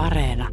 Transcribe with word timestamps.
Areena. 0.00 0.48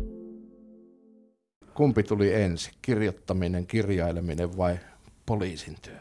Kumpi 1.73 2.04
tuli 2.04 2.33
ensin, 2.33 2.73
kirjoittaminen, 2.81 3.67
kirjaileminen 3.67 4.58
vai 4.58 4.79
poliisin 5.25 5.75
työ? 5.81 5.97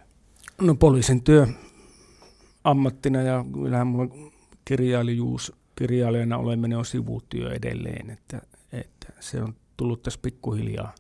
No 0.61 0.75
poliisin 0.75 1.23
työ 1.23 1.47
ammattina 2.65 3.23
ja 3.23 3.45
kyllähän 3.53 3.87
mulla 3.87 4.15
kirjailijuus, 4.65 5.53
kirjailijana 5.79 6.39
oleminen 6.39 6.79
on 6.79 6.85
sivutyö 6.85 7.55
edelleen, 7.55 8.11
että, 8.11 8.43
että 8.73 9.13
se 9.21 9.43
on 9.43 9.55
tullut 9.77 10.03
tässä 10.03 10.21
pikkuhiljaa, 10.23 10.95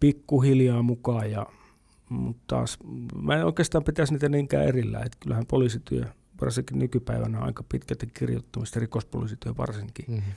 pikkuhiljaa 0.00 0.82
mukaan 0.82 1.30
ja 1.30 1.46
mutta 2.08 2.42
taas 2.46 2.78
mä 3.22 3.36
en 3.36 3.46
oikeastaan 3.46 3.84
pitäisi 3.84 4.12
niitä 4.12 4.28
niinkään 4.28 4.68
erillään, 4.68 5.06
että 5.06 5.18
kyllähän 5.20 5.46
poliisityö, 5.46 6.04
varsinkin 6.40 6.78
nykypäivänä 6.78 7.38
on 7.38 7.44
aika 7.44 7.64
pitkälti 7.72 8.06
kirjoittamista, 8.06 8.80
rikospoliisityö 8.80 9.54
varsinkin. 9.58 10.04
Mm-hmm. 10.08 10.32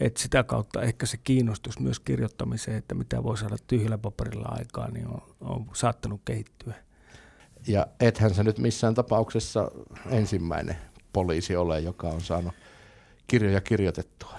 Et 0.00 0.16
sitä 0.16 0.44
kautta 0.44 0.82
ehkä 0.82 1.06
se 1.06 1.16
kiinnostus 1.16 1.78
myös 1.80 2.00
kirjoittamiseen, 2.00 2.76
että 2.76 2.94
mitä 2.94 3.22
voi 3.22 3.38
saada 3.38 3.56
tyhjällä 3.66 3.98
paperilla 3.98 4.48
aikaa, 4.48 4.90
niin 4.90 5.08
on, 5.08 5.22
on 5.40 5.66
saattanut 5.72 6.20
kehittyä. 6.24 6.74
Ja 7.66 7.86
ethän 8.00 8.34
se 8.34 8.42
nyt 8.42 8.58
missään 8.58 8.94
tapauksessa 8.94 9.70
ensimmäinen 10.10 10.76
poliisi 11.12 11.56
ole, 11.56 11.80
joka 11.80 12.08
on 12.08 12.20
saanut 12.20 12.54
kirjoja 13.26 13.60
kirjoitettua. 13.60 14.36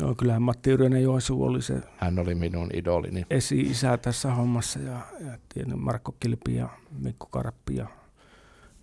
Joo, 0.00 0.14
kyllähän 0.14 0.42
Matti 0.42 0.70
Yrjönen 0.70 1.02
Joensuu 1.02 1.44
oli 1.44 1.62
se 1.62 1.80
Hän 1.96 2.18
oli 2.18 2.34
minun 2.34 2.70
idolini. 2.72 3.26
esi-isä 3.30 3.96
tässä 3.96 4.34
hommassa 4.34 4.78
ja, 4.78 5.00
ja 5.20 5.38
tiedän 5.54 5.78
Markko 5.78 6.14
Kilpi 6.20 6.56
ja 6.56 6.68
Mikko 6.98 7.26
Karppi 7.26 7.76
ja 7.76 7.86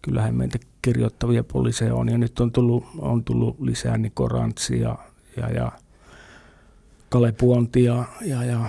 kyllähän 0.01 0.35
meitä 0.35 0.59
kirjoittavia 0.81 1.43
poliiseja 1.43 1.95
on 1.95 2.09
ja 2.09 2.17
nyt 2.17 2.39
on 2.39 2.51
tullut, 2.51 2.85
on 2.97 3.23
tullut 3.23 3.59
lisää 3.59 3.97
Niko 3.97 4.27
Rantsi 4.27 4.79
ja, 4.79 4.97
ja, 5.37 5.49
ja 5.49 5.71
Kale 7.11 7.31
Puonti 7.31 7.83
ja, 7.83 8.03
ja, 8.21 8.43
ja 8.43 8.65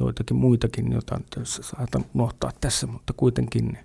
joitakin 0.00 0.36
muitakin, 0.36 0.92
joita 0.92 1.18
nyt 1.18 1.46
saatan 1.46 2.04
unohtaa 2.14 2.52
tässä, 2.60 2.86
mutta 2.86 3.12
kuitenkin 3.12 3.78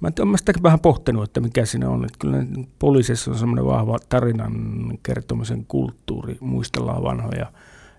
Mä 0.00 0.10
en 0.20 0.28
mä 0.28 0.36
sitäkin 0.36 0.62
vähän 0.62 0.80
pohtinut, 0.80 1.24
että 1.24 1.40
mikä 1.40 1.66
siinä 1.66 1.90
on. 1.90 2.04
Että 2.04 2.18
kyllä 2.18 2.38
poliisissa 2.78 3.30
on 3.30 3.38
semmoinen 3.38 3.64
vahva 3.64 3.98
tarinan 4.08 4.54
kertomisen 5.02 5.64
kulttuuri. 5.68 6.36
Muistellaan 6.40 7.02
vanhoja 7.02 7.52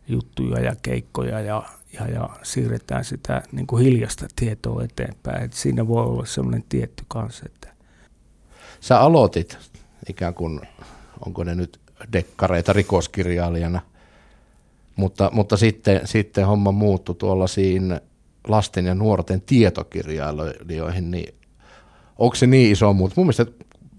juttuja 0.07 0.59
ja 0.59 0.75
keikkoja 0.81 1.39
ja, 1.39 1.63
ja, 1.93 2.07
ja 2.07 2.29
siirretään 2.43 3.05
sitä 3.05 3.43
niin 3.51 3.67
kuin 3.67 3.85
hiljasta 3.85 4.27
tietoa 4.35 4.83
eteenpäin. 4.83 5.43
Että 5.43 5.57
siinä 5.57 5.87
voi 5.87 6.03
olla 6.03 6.25
semmoinen 6.25 6.63
tietty 6.69 7.03
kanssa. 7.07 7.45
Että. 7.45 7.73
Sä 8.79 8.99
aloitit 8.99 9.57
ikään 10.09 10.33
kuin, 10.33 10.61
onko 11.25 11.43
ne 11.43 11.55
nyt 11.55 11.79
dekkareita 12.13 12.73
rikoskirjailijana, 12.73 13.81
mutta, 14.95 15.31
mutta 15.33 15.57
sitten, 15.57 16.01
sitten 16.05 16.47
homma 16.47 16.71
muuttui 16.71 17.15
tuolla 17.15 17.47
siinä 17.47 18.01
lasten 18.47 18.85
ja 18.85 18.95
nuorten 18.95 19.41
tietokirjailijoihin, 19.41 21.11
niin 21.11 21.33
onko 22.17 22.35
se 22.35 22.47
niin 22.47 22.71
iso 22.71 22.93
muutos? 22.93 23.17
Mun 23.17 23.25
mielestä 23.25 23.45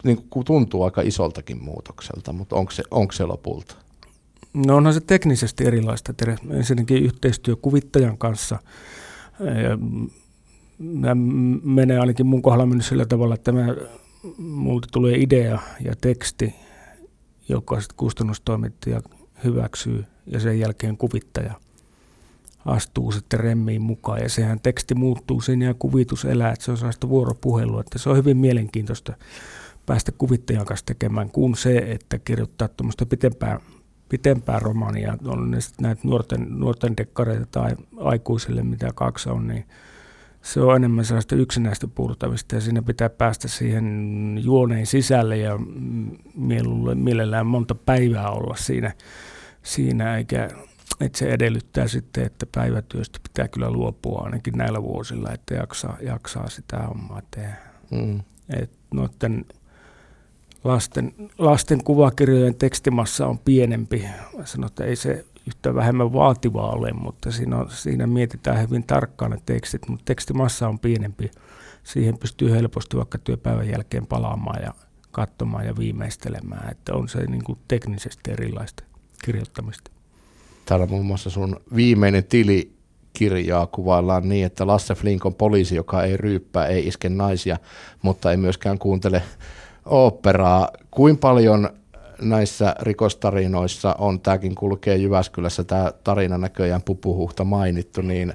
niin 0.05 0.27
kuin 0.31 0.45
tuntuu 0.45 0.83
aika 0.83 1.03
isoltakin 1.03 1.65
muutokselta, 1.65 2.33
mutta 2.33 2.57
onko 2.57 2.73
se, 2.73 2.83
onko 2.91 3.13
se 3.13 3.25
lopulta? 3.25 3.77
No 4.55 4.77
onhan 4.77 4.95
se 4.95 5.01
teknisesti 5.01 5.65
erilaista. 5.67 6.15
Ensinnäkin 6.51 7.05
yhteistyö 7.05 7.57
kuvittajan 7.57 8.19
kanssa. 8.19 8.59
Mä 10.79 11.15
menee 11.63 11.99
ainakin 11.99 12.27
mun 12.27 12.43
kohdalla 12.43 12.67
mennyt 12.67 12.87
sillä 12.87 13.07
tavalla, 13.07 13.35
että 13.35 13.53
mä, 13.53 13.77
multa 14.39 14.89
tulee 14.93 15.17
idea 15.17 15.59
ja 15.81 15.95
teksti, 16.01 16.55
joka 17.49 17.81
sitten 17.81 17.97
kustannustoimittaja 17.97 19.03
hyväksyy 19.45 20.05
ja 20.27 20.41
sen 20.41 20.61
jälkeen 20.61 20.97
kuvittaja 20.97 21.55
astuu 22.65 23.13
sitten 23.13 23.41
remmiin 23.41 23.83
mukaan. 23.83 24.21
Ja 24.23 24.29
sehän 24.29 24.61
teksti 24.61 24.95
muuttuu 24.95 25.41
siinä 25.41 25.65
ja 25.65 25.75
kuvitus 25.75 26.25
elää, 26.25 26.53
että 26.53 26.65
se 26.65 26.71
on 26.71 26.77
sellaista 26.77 27.09
vuoropuhelua, 27.09 27.81
että 27.81 27.99
se 27.99 28.11
on 28.11 28.17
hyvin 28.17 28.37
mielenkiintoista 28.37 29.13
päästä 29.87 30.13
kuvittajan 30.13 30.67
kanssa 30.67 30.87
tekemään 30.87 31.31
kuin 31.31 31.57
se, 31.57 31.77
että 31.77 32.19
kirjoittaa 32.19 32.69
tuommoista 32.69 33.07
pitempää, 33.07 33.61
pitempää 34.09 34.59
romaania, 34.59 35.19
on 35.25 35.51
ne 35.51 35.59
näitä 35.81 36.01
nuorten, 36.05 36.47
nuorten 36.49 36.97
dekkareita 36.97 37.47
tai 37.51 37.77
aikuisille, 37.97 38.63
mitä 38.63 38.91
kaksi 38.95 39.29
on, 39.29 39.49
niin 39.49 39.65
se 40.45 40.61
on 40.61 40.77
enemmän 40.77 41.05
sellaista 41.05 41.37
yksinäistä 41.37 41.89
purtamista 41.89 42.55
ja 42.55 42.61
siinä 42.61 42.83
pitää 42.83 43.11
päästä 43.11 43.49
siihen 43.49 44.41
juoneen 44.43 44.87
sisälle 44.87 45.37
ja 45.37 45.59
mielellään 46.95 47.47
monta 47.47 47.75
päivää 47.75 48.31
olla 48.31 48.57
siinä, 48.57 48.93
siinä 49.63 50.17
eikä 50.17 50.49
että 51.01 51.19
se 51.19 51.31
edellyttää 51.31 51.89
sitten, 51.89 52.25
että 52.25 52.47
päivätyöstä 52.55 53.19
pitää 53.23 53.49
kyllä 53.49 53.71
luopua 53.71 54.23
ainakin 54.25 54.55
näillä 54.57 54.83
vuosilla, 54.83 55.33
että 55.33 55.55
jaksaa, 55.55 55.97
jaksaa 56.03 56.49
sitä 56.49 56.79
hommaa 56.79 57.23
tehdä. 57.31 57.57
Mm. 57.91 58.21
Et 58.51 58.71
noiden 58.95 59.45
lasten, 60.65 61.15
lasten 61.39 61.85
kuvakirjojen 61.85 62.55
tekstimassa 62.55 63.27
on 63.27 63.39
pienempi. 63.39 64.09
Mä 64.39 64.47
sanon, 64.47 64.67
että 64.67 64.85
ei 64.85 64.97
se 64.97 65.25
yhtä 65.47 65.75
vähemmän 65.75 66.13
vaativaa 66.13 66.71
ole, 66.71 66.93
mutta 66.93 67.33
siinä, 67.33 67.57
on, 67.57 67.71
siinä 67.71 68.07
mietitään 68.07 68.61
hyvin 68.61 68.85
tarkkaan 68.87 69.31
ne 69.31 69.39
tekstit, 69.47 69.89
mutta 69.89 70.05
tekstimassa 70.05 70.69
on 70.69 70.79
pienempi. 70.79 71.31
Siihen 71.85 72.19
pystyy 72.19 72.51
helposti 72.51 72.97
vaikka 72.97 73.19
työpäivän 73.19 73.69
jälkeen 73.69 74.07
palaamaan 74.07 74.63
ja 74.63 74.75
katsomaan 75.13 75.67
ja 75.67 75.77
viimeistelemään, 75.79 76.71
että 76.71 76.95
on 76.95 77.09
se 77.09 77.27
niin 77.27 77.45
kuin 77.45 77.59
teknisesti 77.69 78.31
erilaista 78.31 78.85
kirjoittamista. 79.25 79.91
Täällä 80.67 80.87
muun 80.87 81.07
muassa 81.07 81.31
sun 81.31 81.61
viimeinen 81.77 82.25
tili 82.25 82.75
kirjaa 83.13 83.67
kuvaillaan 83.67 84.29
niin, 84.29 84.47
että 84.47 84.67
Lasse 84.67 84.95
Flink 84.95 85.27
on 85.27 85.35
poliisi, 85.35 85.77
joka 85.77 86.03
ei 86.03 86.17
ryyppää, 86.17 86.67
ei 86.67 86.87
iske 86.87 87.09
naisia, 87.09 87.57
mutta 88.03 88.31
ei 88.31 88.37
myöskään 88.37 88.79
kuuntele 88.79 89.23
oopperaa. 89.85 90.69
Kuin 90.91 91.19
paljon 91.19 91.71
näissä 92.23 92.75
rikostarinoissa 92.81 93.95
on, 93.99 94.21
tämäkin 94.21 94.55
kulkee 94.55 94.97
Jyväskylässä, 94.97 95.65
tämä 95.65 95.93
tarina 96.05 96.39
näköjään 96.39 96.83
pupuhuhta 96.83 97.45
mainittu, 97.45 98.03
niin 98.03 98.35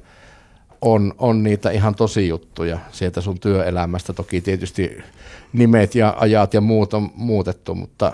on, 0.82 1.14
on 1.18 1.44
niitä 1.44 1.70
ihan 1.70 1.96
tosi 1.96 2.28
juttuja 2.28 2.80
sieltä 2.92 3.22
sun 3.22 3.40
työelämästä. 3.40 4.14
Toki 4.14 4.42
tietysti 4.42 4.98
nimet 5.54 5.96
ja 5.96 6.16
ajat 6.18 6.54
ja 6.54 6.62
muut 6.62 6.94
on 6.94 7.10
muutettu, 7.16 7.76
mutta... 7.76 8.14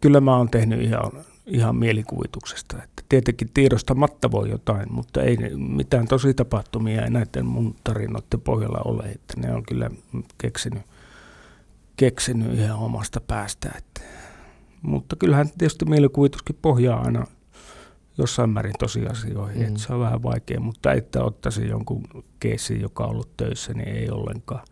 Kyllä 0.00 0.20
mä 0.20 0.36
oon 0.36 0.50
tehnyt 0.50 0.82
ihan 0.82 1.10
ihan 1.46 1.76
mielikuvituksesta. 1.76 2.76
Että 2.82 3.02
tietenkin 3.08 3.50
tiedostamatta 3.54 4.30
voi 4.30 4.50
jotain, 4.50 4.92
mutta 4.92 5.22
ei 5.22 5.36
mitään 5.56 6.08
tosi 6.08 6.34
tapahtumia 6.34 7.02
ei 7.02 7.10
näiden 7.10 7.46
mun 7.46 7.74
tarinoiden 7.84 8.40
pohjalla 8.44 8.80
ole. 8.84 9.02
Että 9.02 9.40
ne 9.40 9.54
on 9.54 9.62
kyllä 9.62 9.90
keksinyt, 10.38 10.82
keksinyt 11.96 12.58
ihan 12.58 12.78
omasta 12.78 13.20
päästä. 13.20 13.70
Että. 13.78 14.15
Mutta 14.86 15.16
kyllähän 15.16 15.50
tietysti 15.58 15.84
mielikuvituskin 15.84 16.58
pohjaa 16.62 17.00
aina 17.00 17.26
jossain 18.18 18.50
määrin 18.50 18.74
tosiasioihin. 18.78 19.62
Mm. 19.62 19.68
Että 19.68 19.80
se 19.80 19.92
on 19.92 20.00
vähän 20.00 20.22
vaikea, 20.22 20.60
mutta 20.60 20.92
että 20.92 21.24
ottaisi 21.24 21.68
jonkun 21.68 22.02
keissin, 22.40 22.80
joka 22.80 23.04
on 23.04 23.10
ollut 23.10 23.36
töissä, 23.36 23.74
niin 23.74 23.88
ei 23.88 24.10
ollenkaan. 24.10 24.64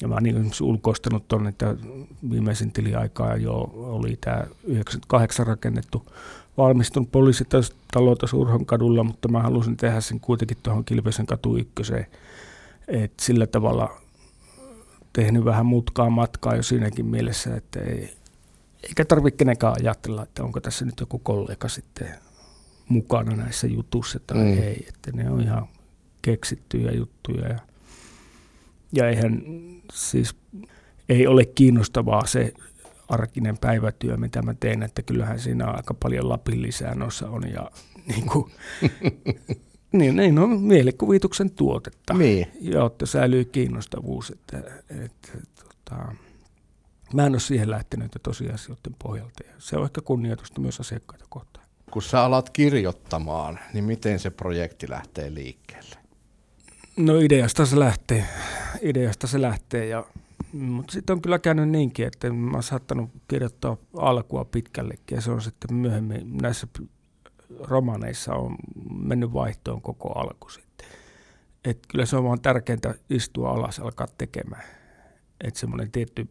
Ja 0.00 0.08
mä 0.08 0.14
oon 0.14 0.22
niin 0.22 0.50
ulkoistanut 0.62 1.28
tuonne, 1.28 1.48
että 1.48 1.76
viimeisin 2.30 2.72
tiliaikaa 2.72 3.36
jo 3.36 3.70
oli 3.74 4.18
tämä 4.20 4.44
98 4.64 5.46
rakennettu 5.46 6.06
valmistunut 6.56 7.12
poliisitalo 7.12 8.16
tuossa 8.18 8.36
Urhon 8.36 8.66
kadulla, 8.66 9.04
mutta 9.04 9.28
mä 9.28 9.42
halusin 9.42 9.76
tehdä 9.76 10.00
sen 10.00 10.20
kuitenkin 10.20 10.56
tuohon 10.62 10.84
Kilpesen 10.84 11.26
katu 11.26 11.56
ykköseen. 11.56 12.06
Et 12.88 13.12
sillä 13.20 13.46
tavalla 13.46 14.00
tehnyt 15.12 15.44
vähän 15.44 15.66
mutkaa 15.66 16.10
matkaa 16.10 16.56
jo 16.56 16.62
siinäkin 16.62 17.06
mielessä, 17.06 17.56
että 17.56 17.80
ei, 17.80 18.14
eikä 18.82 19.04
tarvitse 19.04 19.36
kenenkään 19.36 19.74
ajatella, 19.80 20.22
että 20.22 20.44
onko 20.44 20.60
tässä 20.60 20.84
nyt 20.84 21.00
joku 21.00 21.18
kollega 21.18 21.68
sitten 21.68 22.08
mukana 22.88 23.36
näissä 23.36 23.66
jutuissa 23.66 24.20
tai 24.26 24.36
mm. 24.36 24.62
ei. 24.62 24.86
Että 24.88 25.12
ne 25.12 25.30
on 25.30 25.40
ihan 25.40 25.68
keksittyjä 26.22 26.92
juttuja 26.92 27.48
ja 27.48 27.58
ja 28.92 29.08
eihän 29.08 29.42
siis 29.92 30.36
ei 31.08 31.26
ole 31.26 31.44
kiinnostavaa 31.44 32.26
se 32.26 32.54
arkinen 33.08 33.58
päivätyö, 33.58 34.16
mitä 34.16 34.42
mä 34.42 34.54
teen, 34.54 34.82
että 34.82 35.02
kyllähän 35.02 35.38
siinä 35.38 35.68
on 35.68 35.76
aika 35.76 35.94
paljon 35.94 36.28
Lapin 36.28 36.62
lisää 36.62 36.94
noissa 36.94 37.30
on 37.30 37.50
ja 37.52 37.70
niin 38.08 38.26
kuin, 38.26 38.52
niin, 39.92 40.16
niin 40.16 40.38
on 40.38 40.60
mielikuvituksen 40.60 41.50
tuotetta, 41.50 42.14
niin. 42.14 42.46
jotta 42.60 43.06
säilyy 43.06 43.44
kiinnostavuus. 43.44 44.30
Että, 44.30 44.58
että, 45.04 45.28
tota, 45.64 46.14
mä 47.14 47.26
en 47.26 47.32
ole 47.32 47.40
siihen 47.40 47.70
lähtenyt 47.70 48.12
tosiasioiden 48.22 48.94
pohjalta 49.02 49.44
ja 49.46 49.52
se 49.58 49.76
on 49.76 49.84
ehkä 49.84 50.00
kunnioitusta 50.00 50.60
myös 50.60 50.80
asiakkaita 50.80 51.24
kohtaan. 51.28 51.66
Kun 51.90 52.02
sä 52.02 52.24
alat 52.24 52.50
kirjoittamaan, 52.50 53.58
niin 53.74 53.84
miten 53.84 54.18
se 54.18 54.30
projekti 54.30 54.90
lähtee 54.90 55.34
liikkeelle? 55.34 55.96
No 56.96 57.18
ideasta 57.18 57.66
se 57.66 57.78
lähtee, 57.78 58.24
ideasta 58.82 59.26
se 59.26 59.40
lähtee 59.40 59.86
ja 59.86 60.04
mutta 60.52 60.92
sitten 60.92 61.14
on 61.14 61.22
kyllä 61.22 61.38
käynyt 61.38 61.68
niinkin, 61.68 62.06
että 62.06 62.30
mä 62.30 62.56
oon 62.56 62.62
saattanut 62.62 63.10
kirjoittaa 63.28 63.76
alkua 63.96 64.44
pitkällekin 64.44 65.16
ja 65.16 65.20
se 65.20 65.30
on 65.30 65.42
sitten 65.42 65.74
myöhemmin 65.74 66.38
näissä 66.38 66.66
romaneissa 67.60 68.34
on 68.34 68.56
mennyt 68.90 69.32
vaihtoon 69.32 69.82
koko 69.82 70.12
alku 70.12 70.48
sitten. 70.48 70.86
Et 71.64 71.78
kyllä 71.88 72.06
se 72.06 72.16
on 72.16 72.24
vaan 72.24 72.40
tärkeintä 72.40 72.94
istua 73.10 73.50
alas 73.50 73.78
alkaa 73.78 74.06
tekemään. 74.18 74.64
Että 75.44 75.60
semmoinen 75.60 75.92
tietty 75.92 76.28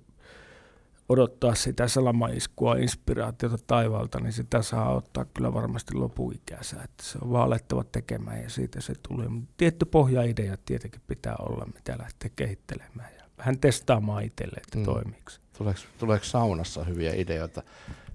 odottaa 1.09 1.55
sitä 1.55 1.87
salamaiskua, 1.87 2.75
inspiraatiota 2.75 3.57
taivaalta, 3.67 4.19
niin 4.19 4.33
sitä 4.33 4.61
saa 4.61 4.95
ottaa 4.95 5.25
kyllä 5.25 5.53
varmasti 5.53 5.93
lopuikänsä. 5.95 6.75
Että 6.83 7.03
se 7.03 7.17
on 7.21 7.31
vaan 7.31 7.45
alettava 7.45 7.83
tekemään 7.83 8.43
ja 8.43 8.49
siitä 8.49 8.81
se 8.81 8.93
tulee. 9.07 9.27
Mutta 9.27 9.53
tietty 9.57 9.85
pohjaidea 9.85 10.57
tietenkin 10.65 11.01
pitää 11.07 11.35
olla, 11.39 11.65
mitä 11.73 11.97
lähtee 11.99 12.31
kehittelemään 12.35 13.09
ja 13.17 13.23
vähän 13.37 13.59
testaamaan 13.59 14.23
itselle, 14.23 14.57
että 14.57 14.77
mm. 14.77 14.83
toimiiko 14.83 15.31
Tuleeko, 15.57 15.79
tuleeko 15.97 16.25
saunassa 16.25 16.83
hyviä 16.83 17.13
ideoita? 17.15 17.63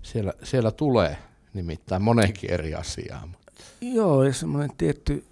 Siellä, 0.03 0.33
siellä 0.43 0.71
tulee 0.71 1.19
nimittäin 1.55 2.03
monenkin 2.03 2.51
eri 2.51 2.75
asiaa. 2.75 3.29
Joo, 3.81 4.25
ja 4.25 4.33
semmoinen 4.33 4.71
tietty, 4.79 5.27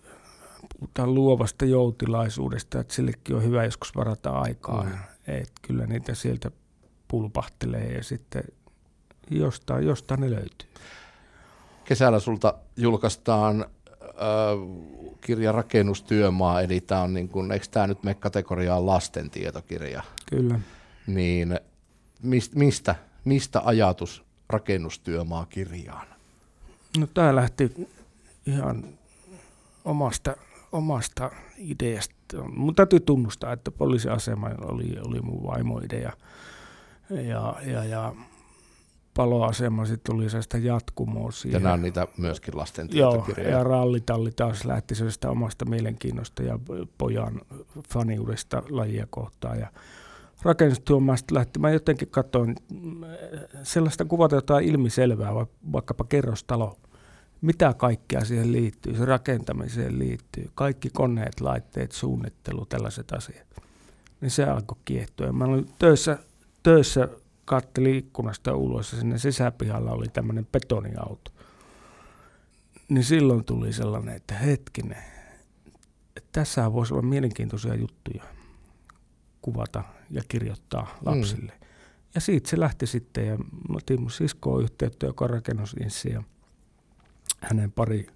puhutaan 0.78 1.14
luovasta 1.14 1.64
joutilaisuudesta, 1.64 2.80
että 2.80 2.94
sillekin 2.94 3.36
on 3.36 3.42
hyvä 3.42 3.64
joskus 3.64 3.96
varata 3.96 4.30
aikaa. 4.30 4.84
Mm. 4.84 4.92
Et 5.26 5.52
kyllä 5.62 5.86
niitä 5.86 6.14
sieltä 6.14 6.50
pulpahtelee 7.10 7.92
ja 7.92 8.04
sitten 8.04 8.44
jostain, 9.30 9.86
jostain 9.86 10.20
ne 10.20 10.30
löytyy. 10.30 10.68
Kesällä 11.84 12.20
sulta 12.20 12.54
julkaistaan 12.76 13.66
äh, 14.02 14.08
kirja 15.20 15.52
Rakennustyömaa, 15.52 16.60
eli 16.60 16.80
tämä 16.80 17.02
on 17.02 17.14
niin 17.14 17.28
kuin, 17.28 17.52
eikö 17.52 17.66
tämä 17.70 17.86
nyt 17.86 18.02
mene 18.02 18.14
kategoriaan 18.14 18.86
lasten 18.86 19.30
tietokirja? 19.30 20.02
Kyllä. 20.30 20.60
Niin 21.06 21.60
mistä, 22.54 22.94
mistä 23.24 23.62
ajatus 23.64 24.24
Rakennustyömaa 24.48 25.46
kirjaan? 25.46 26.06
No 26.98 27.06
tämä 27.06 27.36
lähti 27.36 27.88
ihan 28.46 28.84
omasta, 29.84 30.36
omasta 30.72 31.30
ideasta. 31.58 32.14
Mun 32.56 32.74
täytyy 32.74 33.00
tunnustaa, 33.00 33.52
että 33.52 33.70
poliisiasema 33.70 34.50
oli, 34.62 34.98
oli 35.06 35.20
mun 35.20 35.42
vaimoidea 35.42 36.12
ja, 37.10 37.56
ja, 37.66 37.84
ja 37.84 38.14
paloasema 39.14 39.86
sitten 39.86 40.14
tuli 40.14 40.30
sellaista 40.30 40.58
jatkumoa 40.58 41.30
siihen. 41.30 41.58
Ja 41.58 41.62
nämä 41.62 41.72
on 41.72 41.82
niitä 41.82 42.06
myöskin 42.16 42.56
lasten 42.56 42.88
tietokirjoja. 42.88 43.50
Joo, 43.50 43.58
ja 43.58 43.64
rallitalli 43.64 44.30
taas 44.30 44.64
lähti 44.64 44.94
sellaista 44.94 45.30
omasta 45.30 45.64
mielenkiinnosta 45.64 46.42
ja 46.42 46.58
pojan 46.98 47.40
faniudesta 47.88 48.62
lajia 48.70 49.06
kohtaan. 49.10 49.58
Ja 49.58 49.68
rakennustyömaasta 50.42 51.34
lähti. 51.34 51.58
Mä 51.58 51.70
jotenkin 51.70 52.08
katsoin 52.08 52.56
sellaista 53.62 54.04
kuvata 54.04 54.34
jotain 54.34 54.64
ilmiselvää, 54.64 55.34
vaikkapa 55.72 56.04
kerrostalo. 56.04 56.76
Mitä 57.40 57.74
kaikkea 57.74 58.24
siihen 58.24 58.52
liittyy, 58.52 58.96
se 58.96 59.04
rakentamiseen 59.04 59.98
liittyy. 59.98 60.50
Kaikki 60.54 60.90
koneet, 60.90 61.40
laitteet, 61.40 61.92
suunnittelu, 61.92 62.66
tällaiset 62.66 63.12
asiat. 63.12 63.46
Niin 64.20 64.30
se 64.30 64.44
alkoi 64.44 64.78
kiehtoa. 64.84 65.32
Mä 65.32 65.44
olin 65.44 65.68
töissä 65.78 66.18
töissä 66.62 67.08
katteli 67.44 67.98
ikkunasta 67.98 68.54
ulos 68.54 68.92
ja 68.92 68.98
sinne 68.98 69.18
sisäpihalla 69.18 69.92
oli 69.92 70.08
tämmöinen 70.08 70.46
betoniauto. 70.46 71.30
Niin 72.88 73.04
silloin 73.04 73.44
tuli 73.44 73.72
sellainen, 73.72 74.16
että 74.16 74.34
hetkinen, 74.34 75.04
että 76.16 76.28
tässä 76.32 76.72
voisi 76.72 76.94
olla 76.94 77.02
mielenkiintoisia 77.02 77.74
juttuja 77.74 78.24
kuvata 79.42 79.84
ja 80.10 80.22
kirjoittaa 80.28 80.98
lapsille. 81.04 81.52
Mm. 81.60 81.66
Ja 82.14 82.20
siitä 82.20 82.50
se 82.50 82.60
lähti 82.60 82.86
sitten 82.86 83.26
ja 83.26 83.36
mä 83.38 83.74
otin 83.76 84.00
mun 84.00 84.10
siskoon 84.10 84.62
yhteyttä, 84.62 85.06
joka 85.06 85.24
on 85.24 85.30
rakennusinssi 85.30 86.10
ja 86.10 86.22
hänen 87.40 87.72
pari 87.72 88.06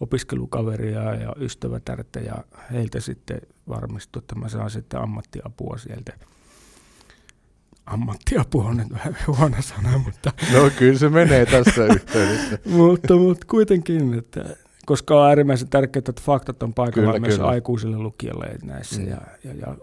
opiskelukaveria 0.00 1.14
ja 1.14 1.34
ystävätärtä 1.38 2.20
ja 2.20 2.44
heiltä 2.72 3.00
sitten 3.00 3.40
varmistui, 3.68 4.20
että 4.20 4.34
mä 4.34 4.48
saan 4.48 4.70
sitten 4.70 5.00
ammattiapua 5.00 5.78
sieltä 5.78 6.12
ammattiapu 7.90 8.60
on 8.60 8.76
nyt 8.76 8.90
vähän 8.90 9.16
huono 9.26 9.56
sana, 9.60 9.98
mutta... 9.98 10.32
No 10.52 10.70
kyllä 10.78 10.98
se 10.98 11.08
menee 11.08 11.46
tässä 11.46 11.86
yhteydessä. 11.94 12.58
mutta, 12.66 13.16
mutta 13.16 13.46
kuitenkin, 13.46 14.14
että 14.14 14.44
koska 14.86 15.20
on 15.20 15.28
äärimmäisen 15.28 15.68
tärkeää, 15.68 16.02
että 16.08 16.22
faktat 16.24 16.62
on 16.62 16.74
paikalla 16.74 17.12
kyllä, 17.12 17.20
myös 17.20 17.34
kyllä. 17.34 17.48
aikuisille 17.48 17.98
lukijalle 17.98 18.46
näissä 18.62 19.00
mm. 19.00 19.08
ja, 19.08 19.20
ja, 19.44 19.54
ja 19.54 19.76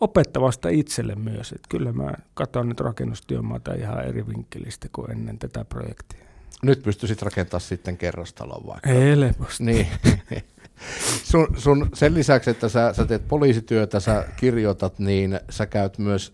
opettavasta 0.00 0.68
itselle 0.68 1.14
myös. 1.14 1.52
Että 1.52 1.68
kyllä 1.68 1.92
mä 1.92 2.12
katson 2.34 2.68
nyt 2.68 2.80
rakennustyömaata 2.80 3.74
ihan 3.74 4.04
eri 4.04 4.26
vinkkelistä 4.26 4.88
kuin 4.92 5.10
ennen 5.10 5.38
tätä 5.38 5.64
projektia. 5.64 6.24
Nyt 6.62 6.82
pystyisit 6.82 7.22
rakentamaan 7.22 7.60
sitten 7.60 7.96
kerrostalon 7.96 8.66
vaikka. 8.66 8.88
Helposti. 8.90 9.64
Niin. 9.64 9.86
sun, 11.30 11.46
sun, 11.56 11.88
sen 11.94 12.14
lisäksi, 12.14 12.50
että 12.50 12.68
sä, 12.68 12.92
sä 12.92 13.04
teet 13.04 13.28
poliisityötä, 13.28 14.00
sä 14.00 14.24
kirjoitat, 14.36 14.98
niin 14.98 15.40
sä 15.50 15.66
käyt 15.66 15.98
myös 15.98 16.32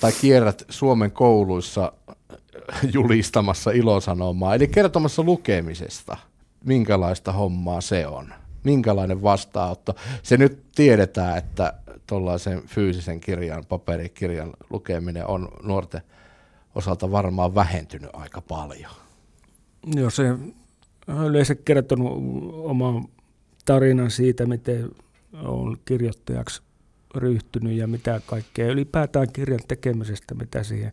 tai 0.00 0.12
kierrät 0.20 0.64
Suomen 0.68 1.10
kouluissa 1.10 1.92
julistamassa 2.92 3.70
ilosanomaa, 3.70 4.54
eli 4.54 4.68
kertomassa 4.68 5.22
lukemisesta, 5.22 6.16
minkälaista 6.64 7.32
hommaa 7.32 7.80
se 7.80 8.06
on, 8.06 8.34
minkälainen 8.64 9.22
vastaanotto. 9.22 9.94
Se 10.22 10.36
nyt 10.36 10.62
tiedetään, 10.74 11.38
että 11.38 11.72
tuollaisen 12.06 12.62
fyysisen 12.66 13.20
kirjan, 13.20 13.64
paperikirjan 13.68 14.54
lukeminen 14.70 15.26
on 15.26 15.48
nuorten 15.62 16.02
osalta 16.74 17.10
varmaan 17.10 17.54
vähentynyt 17.54 18.10
aika 18.12 18.40
paljon. 18.40 18.92
Joo, 19.94 20.10
se 20.10 20.30
on 21.08 21.26
yleensä 21.26 21.54
kertonut 21.54 22.12
oman 22.64 23.04
tarinan 23.64 24.10
siitä, 24.10 24.46
miten 24.46 24.90
on 25.44 25.76
kirjoittajaksi 25.84 26.62
ryhtynyt 27.14 27.72
ja 27.72 27.86
mitä 27.86 28.20
kaikkea. 28.26 28.66
Ylipäätään 28.66 29.32
kirjan 29.32 29.60
tekemisestä, 29.68 30.34
mitä 30.34 30.62
siihen 30.62 30.92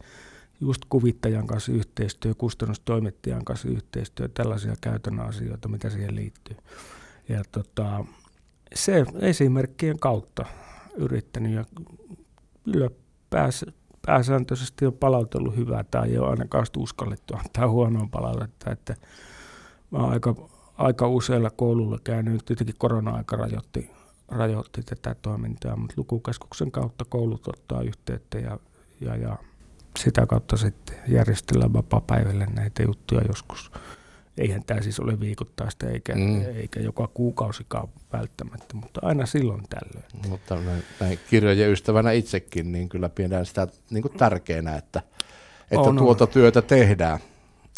just 0.61 0.81
kuvittajan 0.89 1.47
kanssa 1.47 1.71
yhteistyö, 1.71 2.33
kustannustoimittajan 2.33 3.45
kanssa 3.45 3.67
yhteistyö, 3.67 4.27
tällaisia 4.27 4.75
käytännön 4.81 5.27
asioita, 5.27 5.67
mitä 5.67 5.89
siihen 5.89 6.15
liittyy. 6.15 6.57
Ja 7.29 7.43
tota, 7.51 8.05
se 8.75 9.05
esimerkkien 9.21 9.99
kautta 9.99 10.45
yrittänyt 10.95 11.51
ja 11.51 11.65
kyllä 12.63 12.89
pääs, 13.29 13.65
pääsääntöisesti 14.05 14.85
on 14.85 14.93
palautellut 14.93 15.55
hyvää 15.55 15.83
tai 15.83 16.09
ei 16.09 16.17
ole 16.17 16.29
ainakaan 16.29 16.65
uskallettu 16.77 17.35
antaa 17.35 17.69
huonoa 17.69 18.07
palautetta, 18.11 18.71
että 18.71 18.95
mä 19.91 19.97
aika, 19.97 20.35
aika 20.77 21.07
useilla 21.07 21.49
koululla 21.49 21.99
käynyt, 22.03 22.45
tietenkin 22.45 22.75
korona-aika 22.77 23.35
rajoitti 23.35 23.91
rajoitti 24.27 24.83
tätä 24.83 25.15
toimintaa, 25.21 25.75
mutta 25.75 25.93
lukukeskuksen 25.97 26.71
kautta 26.71 27.05
koulut 27.05 27.47
ottaa 27.47 27.81
yhteyttä 27.81 28.39
ja, 28.39 28.59
ja, 29.01 29.15
ja 29.15 29.37
sitä 29.99 30.25
kautta 30.25 30.57
sitten 30.57 30.95
järjestellään 31.07 31.73
vapaa-päivälle 31.73 32.45
näitä 32.45 32.83
juttuja 32.83 33.21
joskus. 33.27 33.71
Eihän 34.37 34.63
tämä 34.63 34.81
siis 34.81 34.99
ole 34.99 35.19
viikoittaista 35.19 35.89
eikä, 35.89 36.15
mm. 36.15 36.41
eikä 36.41 36.79
joka 36.79 37.07
kuukausikaan 37.07 37.87
välttämättä, 38.13 38.75
mutta 38.75 38.99
aina 39.03 39.25
silloin 39.25 39.63
tällöin. 39.69 40.29
Mutta 40.29 40.55
näin, 40.55 40.83
näin 40.99 41.19
kirjojen 41.29 41.71
ystävänä 41.71 42.11
itsekin, 42.11 42.71
niin 42.71 42.89
kyllä 42.89 43.09
pidän 43.09 43.45
sitä 43.45 43.67
niin 43.89 44.01
kuin 44.01 44.17
tärkeänä, 44.17 44.75
että, 44.75 45.01
että 45.71 45.79
on, 45.79 45.97
tuota 45.97 46.23
on. 46.23 46.29
työtä 46.29 46.61
tehdään 46.61 47.19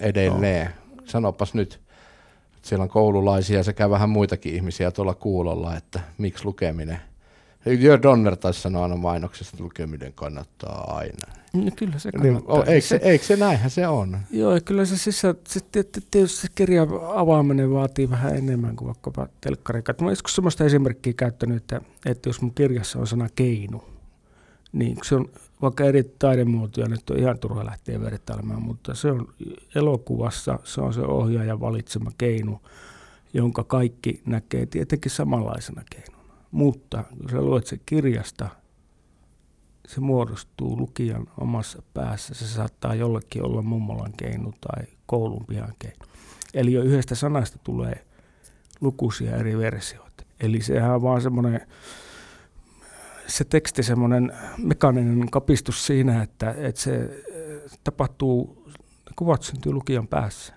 edelleen. 0.02 0.68
On. 0.68 1.08
Sanopas 1.08 1.54
nyt, 1.54 1.87
siellä 2.68 2.84
on 2.84 2.90
koululaisia 2.90 3.64
sekä 3.64 3.90
vähän 3.90 4.10
muitakin 4.10 4.56
ihmisiä 4.56 4.92
tuolla 4.92 5.14
kuulolla, 5.14 5.76
että 5.76 6.00
miksi 6.18 6.46
lukeminen. 6.46 7.00
Jörg 7.66 8.04
Donner 8.04 8.36
taisi 8.36 8.62
sanoa 8.62 8.84
aina 8.84 8.96
mainoksessa, 8.96 9.52
että 9.54 9.64
lukeminen 9.64 10.14
kannattaa 10.14 10.96
aina. 10.98 11.34
No 11.54 11.72
kyllä 11.76 12.00
se 12.00 12.10
niin, 12.10 12.22
kannattaa. 12.22 12.58
Niin, 12.58 12.70
eikö, 12.70 12.88
se, 12.88 13.00
eikö 13.04 13.26
se 13.26 13.36
näinhän 13.36 13.70
se 13.70 13.88
on? 13.88 14.18
Joo, 14.32 14.60
kyllä 14.66 14.86
se 14.86 14.98
sisä, 14.98 15.36
se, 15.48 15.60
tietysti 16.12 16.42
se 16.42 16.48
kirjan 16.56 16.88
avaaminen 17.16 17.72
vaatii 17.72 18.10
vähän 18.10 18.36
enemmän 18.36 18.76
kuin 18.76 18.88
vaikkapa 18.88 19.28
telkkari. 19.42 19.80
Mä 19.80 19.94
olen 20.02 20.12
joskus 20.12 20.36
sellaista 20.36 20.66
esimerkkiä 20.66 21.14
käyttänyt, 21.14 21.58
että, 21.58 21.82
että 22.06 22.30
jos 22.30 22.42
mun 22.42 22.54
kirjassa 22.54 23.00
on 23.00 23.08
sana 23.08 23.30
keinu, 23.36 23.84
niin 24.78 24.98
se 25.04 25.16
on 25.16 25.26
vaikka 25.62 25.84
eri 25.84 26.04
taidemuotoja 26.20 26.88
nyt 26.88 27.10
on 27.10 27.18
ihan 27.18 27.40
turha 27.40 27.66
lähteä 27.66 28.02
vertailemaan, 28.02 28.62
mutta 28.62 28.96
se 28.96 29.12
on 29.12 29.34
elokuvassa, 29.76 30.60
se 30.64 30.82
on 30.82 30.94
se 30.94 31.02
ohjaajan 31.02 31.60
valitsema 31.60 32.12
keino, 32.18 32.62
jonka 33.34 33.64
kaikki 33.64 34.22
näkee 34.26 34.66
tietenkin 34.66 35.12
samanlaisena 35.12 35.84
keinona. 35.90 36.24
Mutta 36.52 37.04
kun 37.18 37.30
sä 37.30 37.42
luet 37.42 37.68
se 37.68 37.80
kirjasta, 37.86 38.50
se 39.88 40.02
muodostuu 40.02 40.78
lukijan 40.78 41.28
omassa 41.40 41.82
päässä. 41.94 42.34
Se 42.34 42.48
saattaa 42.48 42.96
jollekin 42.96 43.46
olla 43.46 43.62
mummolan 43.62 44.14
keino 44.18 44.52
tai 44.62 44.86
koulun 45.06 45.46
pihan 45.46 45.74
keino. 45.80 46.06
Eli 46.54 46.74
jo 46.74 46.82
yhdestä 46.82 47.16
sanasta 47.16 47.58
tulee 47.64 48.06
lukuisia 48.82 49.36
eri 49.36 49.58
versioita. 49.58 50.24
Eli 50.40 50.62
sehän 50.62 50.96
on 50.96 51.02
vaan 51.02 51.22
semmoinen 51.22 51.68
se 53.28 53.44
teksti 53.44 53.84
semmoinen 53.84 54.34
mekaaninen 54.58 55.32
kapistus 55.32 55.86
siinä, 55.86 56.24
että, 56.24 56.56
että 56.58 56.82
se 56.82 57.24
tapahtuu, 57.84 58.64
kuvat 59.16 59.44
syntyy 59.44 59.72
lukijan 59.72 60.08
päässä. 60.08 60.57